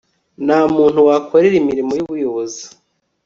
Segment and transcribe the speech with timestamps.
[0.45, 2.63] nta muntu wakorera imirimo y ubuyobozi